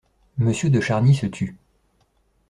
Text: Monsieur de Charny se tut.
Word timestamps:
Monsieur 0.39 0.71
de 0.71 0.81
Charny 0.81 1.13
se 1.13 1.27
tut. 1.27 1.59